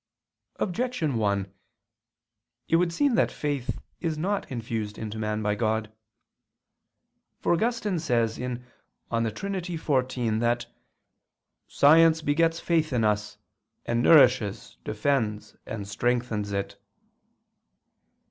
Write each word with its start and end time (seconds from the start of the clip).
Objection 0.55 1.15
1: 1.17 1.53
It 2.69 2.77
would 2.77 2.91
seem 2.91 3.13
that 3.13 3.31
faith 3.31 3.77
is 3.99 4.17
not 4.17 4.51
infused 4.51 4.97
into 4.97 5.19
man 5.19 5.43
by 5.43 5.53
God. 5.53 5.91
For 7.39 7.53
Augustine 7.53 7.99
says 7.99 8.37
(De 8.37 8.47
Trin. 9.31 9.53
xiv) 9.53 10.39
that 10.39 10.65
"science 11.67 12.23
begets 12.23 12.59
faith 12.59 12.91
in 12.91 13.03
us, 13.03 13.37
and 13.85 14.01
nourishes, 14.01 14.77
defends 14.83 15.55
and 15.67 15.87
strengthens 15.87 16.51
it." 16.51 16.81